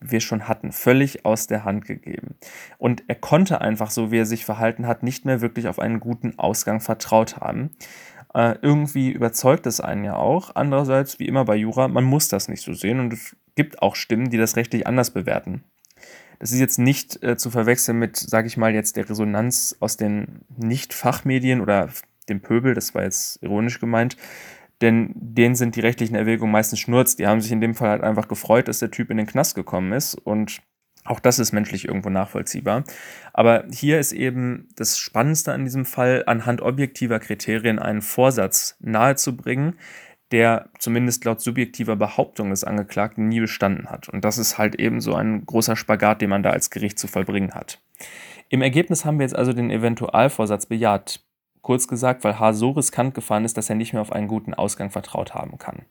[0.03, 2.35] wir schon hatten, völlig aus der Hand gegeben.
[2.77, 5.99] Und er konnte einfach, so wie er sich verhalten hat, nicht mehr wirklich auf einen
[5.99, 7.71] guten Ausgang vertraut haben.
[8.33, 10.51] Äh, irgendwie überzeugt es einen ja auch.
[10.55, 13.95] Andererseits, wie immer bei Jura, man muss das nicht so sehen und es gibt auch
[13.95, 15.63] Stimmen, die das rechtlich anders bewerten.
[16.43, 19.95] Das ist jetzt nicht äh, zu verwechseln mit, sage ich mal, jetzt der Resonanz aus
[19.95, 21.87] den Nicht-Fachmedien oder
[22.27, 24.17] dem Pöbel, das war jetzt ironisch gemeint,
[24.81, 27.15] denn denen sind die rechtlichen Erwägungen meistens schnurz.
[27.15, 29.55] Die haben sich in dem Fall halt einfach gefreut, dass der Typ in den Knast
[29.55, 30.59] gekommen ist und
[31.05, 32.83] auch das ist menschlich irgendwo nachvollziehbar.
[33.31, 39.77] Aber hier ist eben das Spannendste an diesem Fall, anhand objektiver Kriterien einen Vorsatz nahezubringen,
[40.33, 44.09] der zumindest laut subjektiver Behauptung des Angeklagten nie bestanden hat.
[44.09, 47.07] Und das ist halt eben so ein großer Spagat, den man da als Gericht zu
[47.07, 47.79] vollbringen hat.
[48.49, 51.23] Im Ergebnis haben wir jetzt also den Eventualvorsatz bejaht.
[51.61, 52.53] Kurz gesagt, weil H.
[52.53, 55.85] so riskant gefahren ist, dass er nicht mehr auf einen guten Ausgang vertraut haben kann.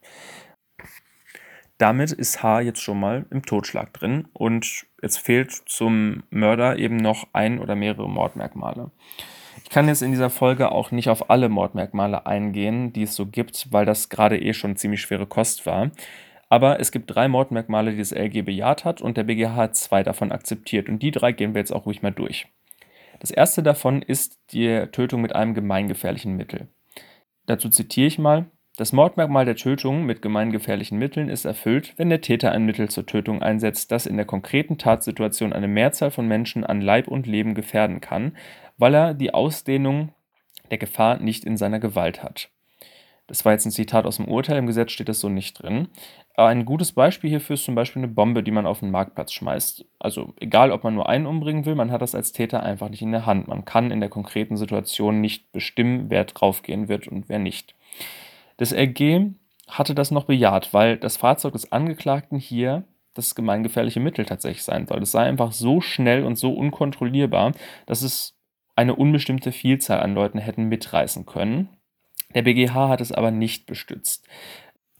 [1.79, 2.61] Damit ist H.
[2.63, 7.77] jetzt schon mal im Totschlag drin und jetzt fehlt zum Mörder eben noch ein oder
[7.77, 8.91] mehrere Mordmerkmale.
[9.63, 13.27] Ich kann jetzt in dieser Folge auch nicht auf alle Mordmerkmale eingehen, die es so
[13.27, 15.91] gibt, weil das gerade eh schon ziemlich schwere Kost war.
[16.49, 20.03] Aber es gibt drei Mordmerkmale, die das LG bejaht hat und der BGH hat zwei
[20.03, 20.89] davon akzeptiert.
[20.89, 22.47] Und die drei gehen wir jetzt auch ruhig mal durch.
[23.21, 26.69] Das erste davon ist die Tötung mit einem gemeingefährlichen Mittel.
[27.47, 28.51] Dazu zitiere ich mal.
[28.77, 33.05] Das Mordmerkmal der Tötung mit gemeingefährlichen Mitteln ist erfüllt, wenn der Täter ein Mittel zur
[33.05, 37.55] Tötung einsetzt, das in der konkreten Tatsituation eine Mehrzahl von Menschen an Leib und Leben
[37.55, 38.35] gefährden kann,
[38.79, 40.15] weil er die Ausdehnung
[40.71, 42.49] der Gefahr nicht in seiner Gewalt hat.
[43.27, 45.89] Das war jetzt ein Zitat aus dem Urteil, im Gesetz steht das so nicht drin.
[46.35, 49.85] Ein gutes Beispiel hierfür ist zum Beispiel eine Bombe, die man auf den Marktplatz schmeißt.
[49.99, 53.03] Also egal, ob man nur einen umbringen will, man hat das als Täter einfach nicht
[53.03, 53.49] in der Hand.
[53.49, 57.75] Man kann in der konkreten Situation nicht bestimmen, wer draufgehen wird und wer nicht.
[58.57, 59.33] Das RG
[59.69, 62.85] hatte das noch bejaht, weil das Fahrzeug des Angeklagten hier
[63.15, 65.03] das gemeingefährliche Mittel tatsächlich sein soll.
[65.03, 67.53] Es sei einfach so schnell und so unkontrollierbar,
[67.87, 68.39] dass es
[68.75, 71.69] eine unbestimmte Vielzahl an Leuten hätten mitreißen können.
[72.35, 74.27] Der BGH hat es aber nicht bestützt.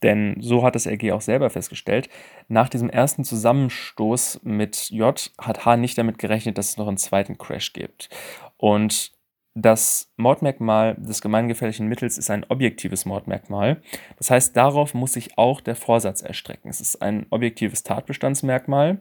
[0.03, 2.09] Denn so hat das LG auch selber festgestellt,
[2.49, 6.97] nach diesem ersten Zusammenstoß mit J hat H nicht damit gerechnet, dass es noch einen
[6.97, 8.09] zweiten Crash gibt.
[8.57, 9.13] Und
[9.55, 13.81] das Mordmerkmal des gemeingefährlichen Mittels ist ein objektives Mordmerkmal.
[14.17, 16.69] Das heißt, darauf muss sich auch der Vorsatz erstrecken.
[16.69, 18.99] Es ist ein objektives Tatbestandsmerkmal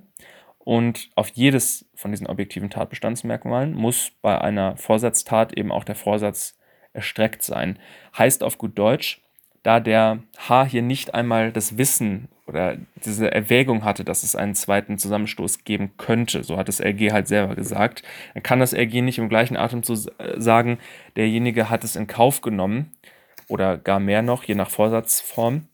[0.59, 6.59] und auf jedes von diesen objektiven Tatbestandsmerkmalen muss bei einer Vorsatztat eben auch der Vorsatz
[6.93, 7.79] erstreckt sein.
[8.17, 9.22] Heißt auf gut Deutsch,
[9.63, 14.55] da der H hier nicht einmal das Wissen oder diese Erwägung hatte, dass es einen
[14.55, 18.03] zweiten Zusammenstoß geben könnte, so hat das LG halt selber gesagt,
[18.35, 20.79] dann kann das LG nicht im gleichen Atemzug sagen,
[21.17, 22.93] derjenige hat es in Kauf genommen
[23.49, 25.69] oder gar mehr noch, je nach Vorsatzform,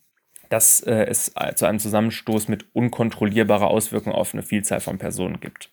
[0.50, 5.70] dass äh, es zu einem Zusammenstoß mit unkontrollierbarer Auswirkung auf eine Vielzahl von Personen gibt.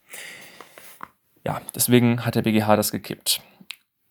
[1.46, 3.42] Ja, deswegen hat der BGH das gekippt.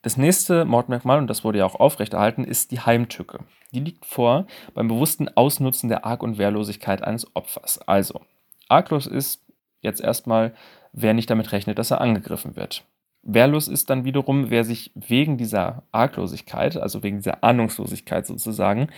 [0.04, 3.38] Das nächste Mordmerkmal, und das wurde ja auch aufrechterhalten, ist die Heimtücke.
[3.72, 7.80] Die liegt vor beim bewussten Ausnutzen der Arg- und Wehrlosigkeit eines Opfers.
[7.88, 8.20] Also,
[8.68, 9.40] arglos ist
[9.80, 10.52] jetzt erstmal,
[10.92, 12.84] wer nicht damit rechnet, dass er angegriffen wird.
[13.22, 18.88] Wehrlos ist dann wiederum, wer sich wegen dieser Arglosigkeit, also wegen dieser Ahnungslosigkeit sozusagen,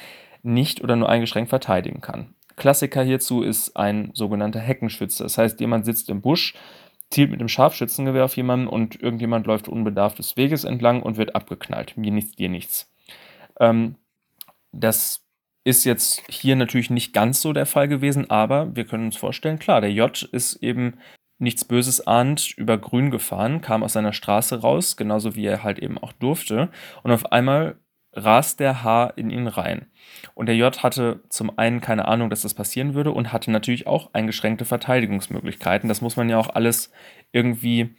[0.42, 2.34] nicht oder nur eingeschränkt verteidigen kann.
[2.56, 5.22] Klassiker hierzu ist ein sogenannter Heckenschütze.
[5.22, 6.54] Das heißt, jemand sitzt im Busch,
[7.10, 11.34] zielt mit dem Scharfschützengewehr auf jemanden und irgendjemand läuft unbedarft des Weges entlang und wird
[11.34, 11.96] abgeknallt.
[11.96, 12.92] Mir nichts, dir nichts.
[13.60, 13.96] Ähm,
[14.72, 15.22] das
[15.64, 19.58] ist jetzt hier natürlich nicht ganz so der Fall gewesen, aber wir können uns vorstellen,
[19.58, 20.98] klar, der J ist eben
[21.38, 25.78] nichts Böses ahnt, über Grün gefahren, kam aus seiner Straße raus, genauso wie er halt
[25.78, 26.70] eben auch durfte.
[27.02, 27.76] Und auf einmal
[28.16, 29.86] rast der H in ihn rein.
[30.34, 33.86] Und der J hatte zum einen keine Ahnung, dass das passieren würde und hatte natürlich
[33.86, 35.88] auch eingeschränkte Verteidigungsmöglichkeiten.
[35.88, 36.90] Das muss man ja auch alles
[37.32, 37.94] irgendwie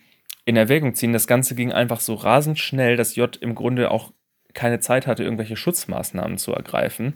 [0.46, 1.14] in Erwägung ziehen.
[1.14, 4.12] Das Ganze ging einfach so rasend schnell, dass J im Grunde auch
[4.54, 7.14] keine Zeit hatte, irgendwelche Schutzmaßnahmen zu ergreifen.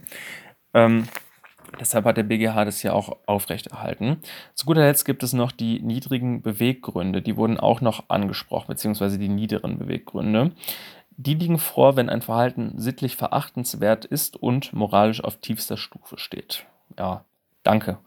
[0.73, 1.07] Ähm,
[1.79, 4.17] Deshalb hat der BGH das ja auch aufrechterhalten.
[4.55, 7.21] Zu guter Letzt gibt es noch die niedrigen Beweggründe.
[7.21, 10.51] Die wurden auch noch angesprochen, beziehungsweise die niederen Beweggründe.
[11.17, 16.65] Die liegen vor, wenn ein Verhalten sittlich verachtenswert ist und moralisch auf tiefster Stufe steht.
[16.97, 17.25] Ja,
[17.63, 17.99] Danke.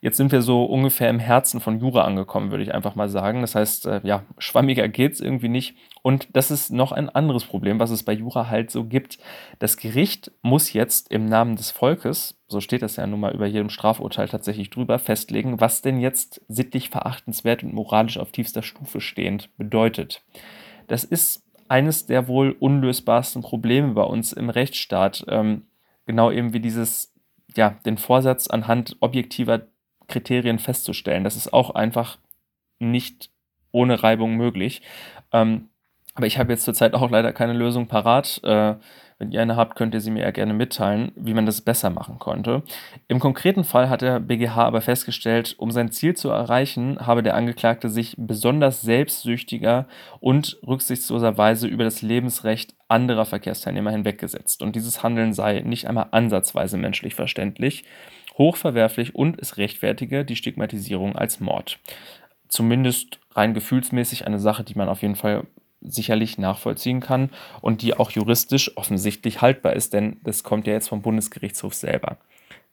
[0.00, 3.40] Jetzt sind wir so ungefähr im Herzen von Jura angekommen, würde ich einfach mal sagen.
[3.40, 5.76] Das heißt, äh, ja, schwammiger geht es irgendwie nicht.
[6.02, 9.18] Und das ist noch ein anderes Problem, was es bei Jura halt so gibt.
[9.60, 13.46] Das Gericht muss jetzt im Namen des Volkes, so steht das ja nun mal über
[13.46, 19.00] jedem Strafurteil tatsächlich drüber, festlegen, was denn jetzt sittlich verachtenswert und moralisch auf tiefster Stufe
[19.00, 20.24] stehend bedeutet.
[20.88, 25.24] Das ist eines der wohl unlösbarsten Probleme bei uns im Rechtsstaat.
[25.28, 25.66] Ähm,
[26.06, 27.14] genau eben wie dieses
[27.56, 29.66] ja, den Vorsatz anhand objektiver
[30.08, 31.24] Kriterien festzustellen.
[31.24, 32.18] Das ist auch einfach
[32.78, 33.30] nicht
[33.72, 34.82] ohne Reibung möglich.
[35.32, 35.68] Ähm,
[36.16, 38.40] aber ich habe jetzt zurzeit auch leider keine Lösung parat.
[38.42, 38.74] Äh,
[39.18, 41.88] wenn ihr eine habt, könnt ihr sie mir ja gerne mitteilen, wie man das besser
[41.88, 42.62] machen konnte.
[43.08, 47.34] Im konkreten Fall hat der BGH aber festgestellt, um sein Ziel zu erreichen, habe der
[47.34, 49.88] Angeklagte sich besonders selbstsüchtiger
[50.20, 54.62] und rücksichtsloserweise über das Lebensrecht anderer Verkehrsteilnehmer hinweggesetzt.
[54.62, 57.84] Und dieses Handeln sei nicht einmal ansatzweise menschlich verständlich,
[58.36, 61.78] hochverwerflich und es rechtfertige die Stigmatisierung als Mord.
[62.48, 65.46] Zumindest rein gefühlsmäßig eine Sache, die man auf jeden Fall
[65.86, 70.88] sicherlich nachvollziehen kann und die auch juristisch offensichtlich haltbar ist, denn das kommt ja jetzt
[70.88, 72.18] vom Bundesgerichtshof selber.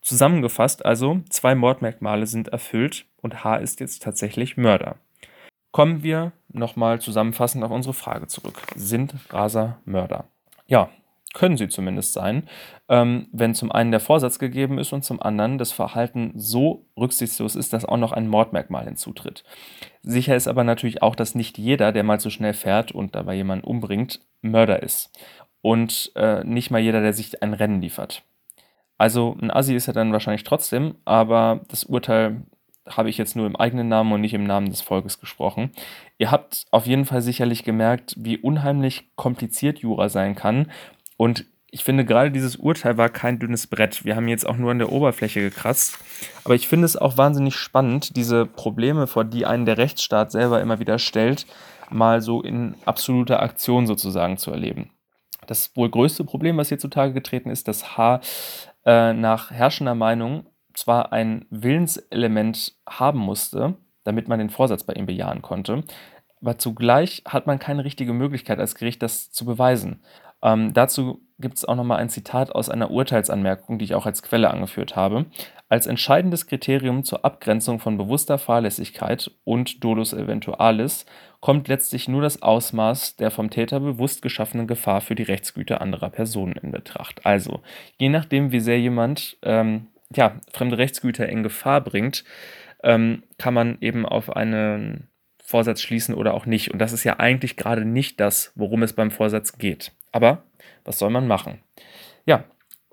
[0.01, 4.97] Zusammengefasst also, zwei Mordmerkmale sind erfüllt und H ist jetzt tatsächlich Mörder.
[5.71, 8.61] Kommen wir nochmal zusammenfassend auf unsere Frage zurück.
[8.75, 10.25] Sind Raser Mörder?
[10.67, 10.89] Ja,
[11.33, 12.47] können sie zumindest sein,
[12.87, 17.55] ähm, wenn zum einen der Vorsatz gegeben ist und zum anderen das Verhalten so rücksichtslos
[17.55, 19.43] ist, dass auch noch ein Mordmerkmal hinzutritt.
[20.03, 23.35] Sicher ist aber natürlich auch, dass nicht jeder, der mal zu schnell fährt und dabei
[23.35, 25.11] jemanden umbringt, Mörder ist.
[25.61, 28.23] Und äh, nicht mal jeder, der sich ein Rennen liefert.
[28.97, 32.43] Also ein Assi ist er dann wahrscheinlich trotzdem, aber das Urteil
[32.87, 35.71] habe ich jetzt nur im eigenen Namen und nicht im Namen des Volkes gesprochen.
[36.17, 40.67] Ihr habt auf jeden Fall sicherlich gemerkt, wie unheimlich kompliziert Jura sein kann
[41.23, 44.03] und ich finde gerade dieses Urteil war kein dünnes Brett.
[44.03, 45.97] Wir haben jetzt auch nur an der Oberfläche gekratzt.
[46.43, 50.59] Aber ich finde es auch wahnsinnig spannend, diese Probleme, vor die einen der Rechtsstaat selber
[50.59, 51.45] immer wieder stellt,
[51.89, 54.89] mal so in absoluter Aktion sozusagen zu erleben.
[55.47, 58.19] Das wohl größte Problem, was hier zutage getreten ist, dass H
[58.85, 65.05] äh, nach herrschender Meinung zwar ein Willenselement haben musste, damit man den Vorsatz bei ihm
[65.05, 65.85] bejahen konnte,
[66.43, 70.01] aber zugleich hat man keine richtige Möglichkeit als Gericht, das zu beweisen.
[70.43, 74.21] Ähm, dazu gibt es auch nochmal ein Zitat aus einer Urteilsanmerkung, die ich auch als
[74.21, 75.25] Quelle angeführt habe.
[75.69, 81.05] Als entscheidendes Kriterium zur Abgrenzung von bewusster Fahrlässigkeit und Dolus eventualis
[81.39, 86.09] kommt letztlich nur das Ausmaß der vom Täter bewusst geschaffenen Gefahr für die Rechtsgüter anderer
[86.09, 87.25] Personen in Betracht.
[87.25, 87.61] Also,
[87.97, 92.23] je nachdem, wie sehr jemand ähm, ja, fremde Rechtsgüter in Gefahr bringt,
[92.83, 95.07] ähm, kann man eben auf einen
[95.43, 96.71] Vorsatz schließen oder auch nicht.
[96.71, 99.91] Und das ist ja eigentlich gerade nicht das, worum es beim Vorsatz geht.
[100.13, 100.43] Aber
[100.85, 101.61] was soll man machen?
[102.25, 102.45] Ja,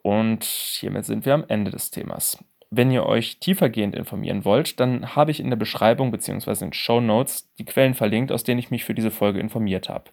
[0.03, 2.43] und hiermit sind wir am Ende des Themas.
[2.73, 6.67] Wenn ihr euch tiefergehend informieren wollt, dann habe ich in der Beschreibung bzw.
[6.67, 10.05] in Show Notes die Quellen verlinkt, aus denen ich mich für diese Folge informiert habe.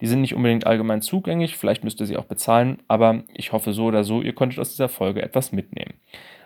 [0.00, 3.74] Die sind nicht unbedingt allgemein zugänglich, vielleicht müsst ihr sie auch bezahlen, aber ich hoffe
[3.74, 6.00] so oder so, ihr konntet aus dieser Folge etwas mitnehmen.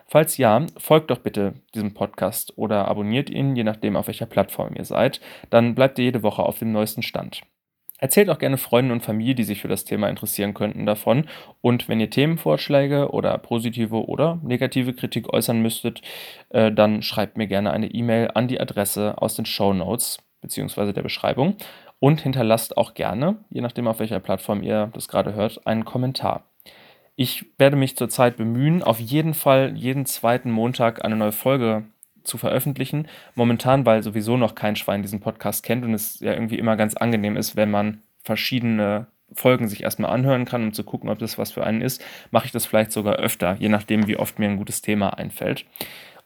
[0.09, 4.75] Falls ja, folgt doch bitte diesem Podcast oder abonniert ihn, je nachdem auf welcher Plattform
[4.75, 5.21] ihr seid,
[5.51, 7.43] dann bleibt ihr jede Woche auf dem neuesten Stand.
[8.01, 11.27] Erzählt auch gerne Freunden und Familie, die sich für das Thema interessieren könnten, davon.
[11.61, 16.01] Und wenn ihr Themenvorschläge oder positive oder negative Kritik äußern müsstet,
[16.49, 20.93] äh, dann schreibt mir gerne eine E-Mail an die Adresse aus den Show Notes bzw.
[20.95, 21.57] der Beschreibung
[21.99, 26.45] und hinterlasst auch gerne, je nachdem auf welcher Plattform ihr das gerade hört, einen Kommentar.
[27.17, 31.85] Ich werde mich zurzeit bemühen, auf jeden Fall jeden zweiten Montag eine neue Folge
[32.23, 33.09] zu veröffentlichen.
[33.35, 36.95] Momentan, weil sowieso noch kein Schwein diesen Podcast kennt und es ja irgendwie immer ganz
[36.95, 41.39] angenehm ist, wenn man verschiedene Folgen sich erstmal anhören kann, um zu gucken, ob das
[41.39, 44.49] was für einen ist, mache ich das vielleicht sogar öfter, je nachdem, wie oft mir
[44.49, 45.67] ein gutes Thema einfällt.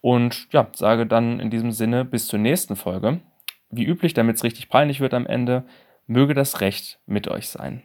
[0.00, 3.20] Und ja, sage dann in diesem Sinne bis zur nächsten Folge.
[3.70, 5.64] Wie üblich, damit es richtig peinlich wird am Ende,
[6.06, 7.82] möge das Recht mit euch sein.